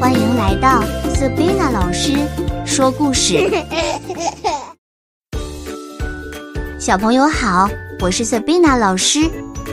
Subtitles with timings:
[0.00, 0.82] 欢迎来到
[1.14, 2.16] Sabina 老师
[2.64, 3.50] 说故事。
[6.78, 7.68] 小朋友好，
[8.00, 9.20] 我是 Sabina 老师。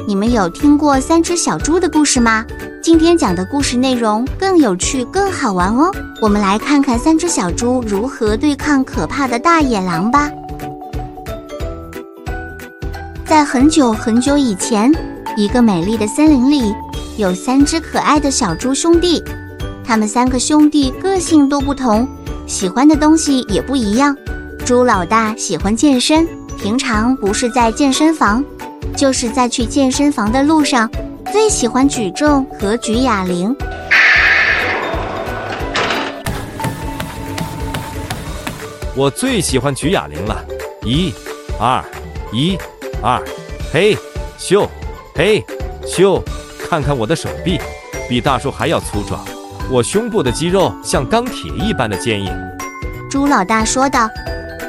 [0.08, 2.46] 你们有听过三只小猪的故事吗？
[2.82, 5.92] 今天讲的故事内容更有趣、更好玩哦。
[6.22, 10.32] 我们来看看三只小猪如何对抗可怕的大野狼吧。
[13.26, 14.92] 在很久很久以前，
[15.38, 16.74] 一个美丽的森林里，
[17.18, 19.24] 有三只可爱的小猪兄弟。
[19.92, 22.08] 他们三个兄弟个性都不同，
[22.48, 24.16] 喜欢的东西也不一样。
[24.66, 26.26] 猪老大喜欢健身，
[26.58, 28.42] 平常不是在健身房，
[28.96, 30.90] 就是在去健身房的路上。
[31.34, 33.54] 最喜欢举重和举哑铃。
[38.96, 40.42] 我最喜欢举哑铃了，
[40.86, 41.14] 一、
[41.60, 41.84] 二、
[42.32, 42.58] 一、
[43.04, 43.22] 二，
[43.74, 43.98] 嘿，
[44.40, 44.66] 咻，
[45.14, 45.44] 嘿，
[45.86, 46.24] 咻，
[46.70, 47.60] 看看我的手臂，
[48.08, 49.22] 比大树还要粗壮。
[49.70, 52.32] 我胸部的肌肉像钢铁一般的坚硬。
[53.10, 54.10] 猪老大说道，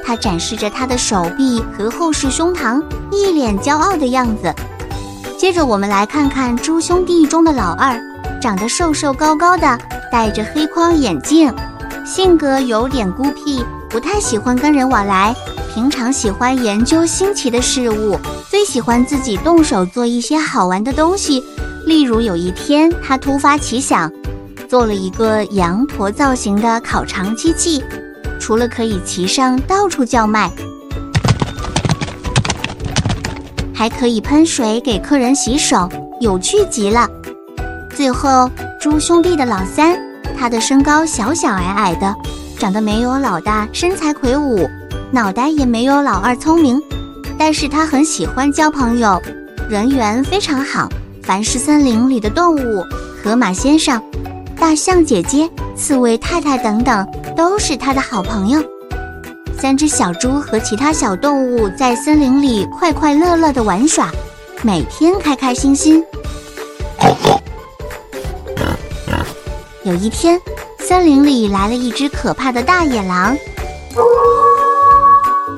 [0.05, 4.53] 他展示着他的手臂和厚实胸膛，一脸骄傲的样子。
[5.39, 8.01] 接着我们来看看猪兄弟中的老二，
[8.41, 9.79] 长得瘦瘦高高的，
[10.11, 11.53] 戴着黑框眼镜，
[12.05, 15.35] 性格有点孤僻，不太喜欢跟人往来，
[15.75, 18.17] 平常喜欢研究新奇的事物，
[18.49, 21.43] 最喜欢自己动手做一些好玩的东西。
[21.87, 24.13] 例如有一天，他突发奇想，
[24.73, 27.85] 做了一个羊驼造型的烤肠机器，
[28.41, 30.51] 除了可以骑上到处叫卖。
[33.75, 35.87] 还可以喷水给客人洗手，
[36.23, 37.07] 有趣极了。
[37.95, 38.51] 最后，
[38.81, 39.95] 猪兄弟的老三，
[40.39, 42.15] 他的身高小小矮矮的，
[42.59, 44.67] 长得没有老大身材魁梧，
[45.11, 46.81] 脑袋也没有老二聪明，
[47.37, 49.21] 但是他很喜欢交朋友，
[49.69, 50.89] 人缘非常好。
[51.23, 52.83] 凡是森林里的动物，
[53.23, 54.03] 河马先生、
[54.63, 57.05] 大象姐姐、刺猬太太等等，
[57.37, 58.63] 都是他的好朋友。
[59.59, 64.09] 三只小猪和其他小动物在森林里快快乐乐的玩耍，
[64.63, 66.01] 每天开开心心。
[69.83, 70.41] 有一天，
[70.79, 73.37] 森林里来了一只可怕的大野狼，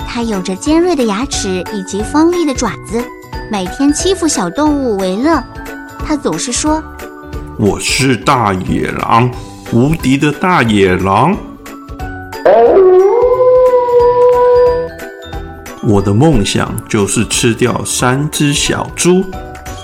[0.09, 3.05] 它有着尖锐的牙齿以及锋利的爪子，
[3.51, 5.45] 每天欺负小动物为乐。
[6.07, 6.83] 它总是说
[7.57, 9.31] ：“我是大野狼，
[9.73, 11.37] 无敌的大野狼。”
[15.87, 19.23] 我的梦想就是吃掉三只小猪，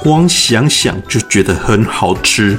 [0.03, 2.59] 光想想就觉得很好吃。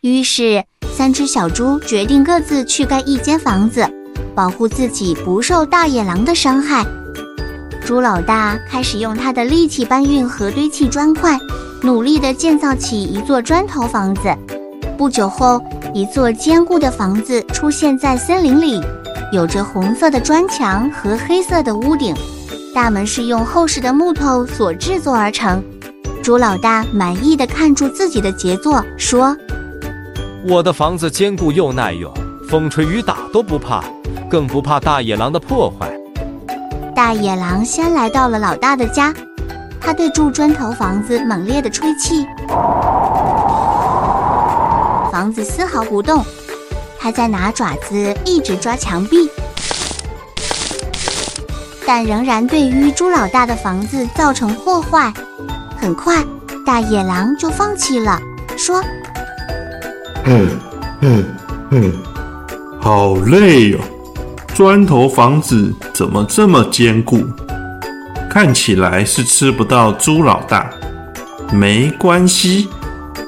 [0.00, 3.88] 于是，三只小猪决定各自去盖一间房子，
[4.34, 6.84] 保护自己不受大野狼的伤害。
[7.90, 11.36] 猪老大开始用他的力气搬运和堆砌砖块，
[11.82, 14.32] 努力地建造起一座砖头房子。
[14.96, 15.60] 不久后，
[15.92, 18.80] 一座坚固的房子出现在森林里。
[19.32, 22.14] 有着红色的砖墙和黑色的屋顶，
[22.72, 25.60] 大门是用厚实的木头所制作而成。
[26.22, 29.36] 猪老大满意的看住自己的杰作，说
[30.46, 32.08] ：“我的房子坚固又耐用，
[32.48, 33.82] 风吹雨打都不怕，
[34.30, 35.90] 更不怕大野狼的破坏。”
[37.00, 39.10] 大野狼先来到了老大的家，
[39.80, 42.26] 他对住砖头房子猛烈的吹气，
[45.10, 46.22] 房子丝毫不动。
[46.98, 49.30] 他在拿爪子一直抓墙壁，
[51.86, 55.10] 但仍然对于猪老大的房子造成破坏。
[55.80, 56.22] 很快，
[56.66, 58.20] 大野狼就放弃了，
[58.58, 58.84] 说
[60.28, 60.50] ：“嗯
[61.00, 61.24] 嗯
[61.70, 61.92] 嗯，
[62.78, 63.78] 好累哟，
[64.60, 67.24] 砖头房子怎么这么坚固？
[68.28, 70.70] 看起来是吃不到猪老大。
[71.50, 72.68] 没关系，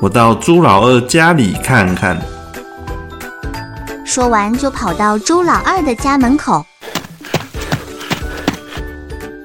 [0.02, 2.20] 我到猪老二家里看看。”
[4.04, 6.66] 说完，就跑到猪老二的家门口。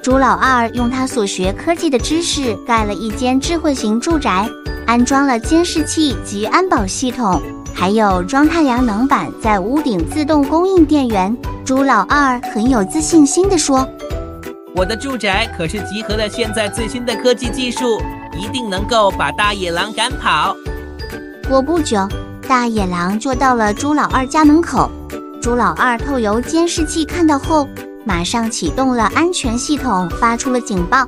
[0.02, 4.46] 猪老二用他所学科技的知识，盖了一间智慧型住宅，
[4.86, 7.40] 安装了监视器及安保系统，
[7.78, 11.34] 还有装太阳能板，在屋顶自动供应电源。
[11.64, 13.88] 朱老二很有自信心地说
[14.74, 18.00] ：“我的住宅可是集合了现在最新的科技技术，
[18.36, 20.56] 一定能够把大野狼赶跑。”
[21.48, 22.04] 过不久。
[22.48, 24.90] 大野狼就到了朱老二家门口，
[25.40, 27.68] 朱老二透由监视器看到后，
[28.04, 31.06] 马上启动了安全系统，发出了警报。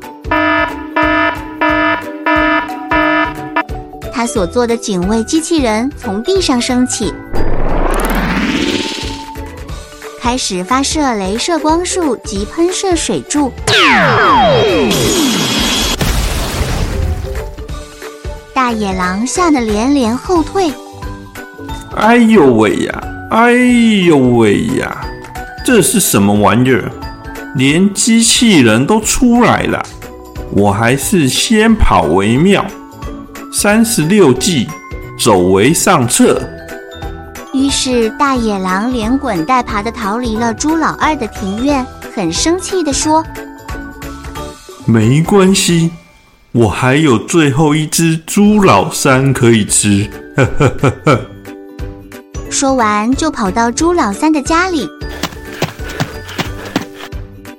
[4.20, 7.10] 他所做的警卫机器人从地上升起，
[10.20, 13.50] 开始发射镭射光束及喷射水柱。
[18.52, 20.70] 大野狼吓得连连后退。
[21.96, 23.02] 哎呦喂呀！
[23.30, 25.00] 哎呦喂呀！
[25.64, 26.92] 这是什么玩意儿？
[27.56, 29.82] 连机器人都出来了，
[30.50, 32.62] 我还是先跑为妙。
[33.52, 34.68] 三十六计，
[35.18, 36.40] 走为上策。
[37.52, 43.24] 于是大野狼连滚带爬的逃离了朱老二的庭院，很生气的说
[44.86, 45.90] ：“没关系，
[46.52, 51.20] 我还有最后一只朱老三可以吃。”呵呵呵呵。
[52.48, 54.88] 说完就跑到朱老三的家里，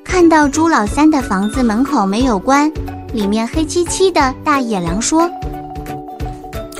[0.06, 2.72] 看到朱老三的房子门口没有关，
[3.14, 4.34] 里面黑漆漆的。
[4.44, 5.30] 大野狼说：“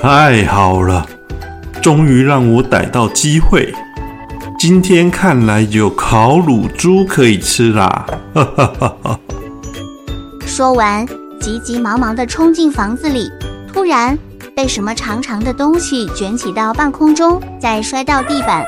[0.02, 1.06] 太好了。”
[1.80, 3.74] 终于让我逮到机会，
[4.58, 8.06] 今天看来有烤乳猪可以吃啦！
[8.34, 9.20] 哈哈哈哈
[10.46, 11.04] 说完，
[11.40, 13.30] 急急忙忙地冲进房子里，
[13.72, 14.16] 突然
[14.54, 18.64] 被什么长长的东西卷起到半空中，再摔到地板。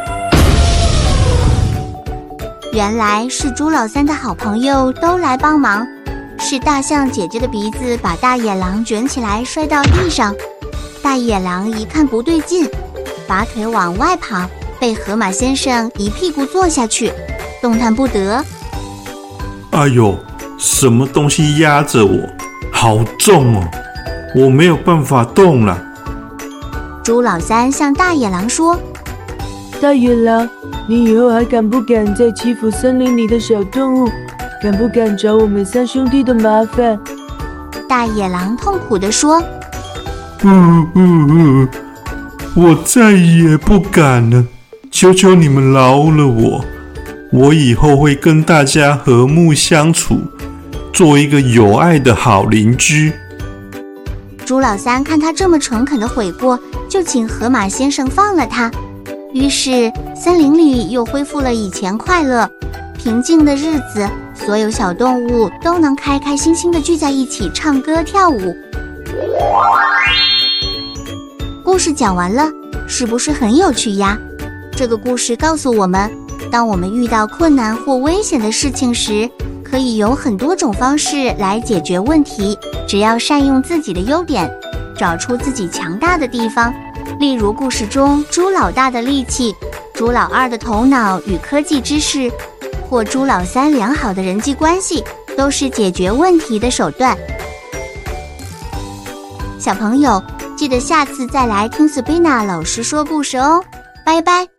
[2.72, 5.86] 原来是朱老三的好朋友都来帮忙，
[6.36, 10.34] 是大象姐姐的鼻子把大野狼卷起来摔到地上，
[11.04, 12.66] 大野狼一看不对劲。
[13.28, 14.48] 拔腿往外跑，
[14.80, 17.12] 被河马先生一屁股坐下去，
[17.60, 18.42] 动弹不得。
[19.72, 20.16] 哎呦，
[20.56, 22.26] 什么东西压着我？
[22.72, 23.68] 好重哦，
[24.34, 25.78] 我没有办法动了。
[27.02, 28.80] 猪老三向大野狼说
[29.82, 30.48] ：“大野狼，
[30.88, 34.08] 你以后还敢不敢再欺负森林里的小动物？
[34.62, 36.98] 敢不敢找我们三兄弟的麻烦？”
[37.86, 39.42] 大野狼痛苦地说
[40.44, 41.68] ：“嗯嗯嗯。”
[42.54, 44.44] 我再也不敢了，
[44.88, 46.64] 求求你们饶了我！
[47.32, 50.20] 我以后会跟大家和睦相处，
[50.92, 53.12] 做一个有爱的好邻居。
[54.44, 56.56] 朱老三看他这么诚恳的悔过，
[56.88, 58.70] 就请河马先生放了他。
[59.32, 62.48] 于是森林里又恢复了以前快乐、
[62.96, 68.54] 平静的日子，所有小动物都能开开心心的聚在一起唱歌跳舞。
[71.64, 72.46] 故事讲完了，
[72.86, 74.18] 是不是很有趣呀？
[74.76, 76.10] 这个故事告诉我们，
[76.50, 79.28] 当我们遇到困难或危险的事情时，
[79.64, 82.56] 可以有很多种方式来解决问题。
[82.86, 84.48] 只要善用自己的优点，
[84.94, 86.72] 找出自己强大的地方，
[87.18, 89.54] 例如故事中猪老大的力气、
[89.94, 92.30] 猪老二的头脑与科技知识，
[92.90, 95.02] 或猪老三良好的人际关系，
[95.34, 97.16] 都是解决问题的手段。
[99.58, 100.22] 小朋友。
[100.56, 103.62] 记得下次再来听 Sabina 老师说故事哦，
[104.04, 104.53] 拜拜。